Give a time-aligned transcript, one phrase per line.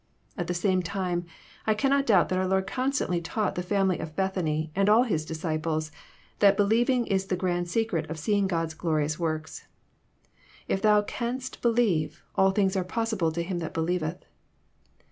[0.35, 1.27] At the same time
[1.67, 5.25] I cannot doubt that our Lord constantly taught the family of Bethany and all His
[5.25, 5.91] disciples,
[6.39, 9.67] that believing is the grand secret of seeing God's glorious works.
[10.67, 14.25] —If thou canst believe, all things are possible to him tliat believeth."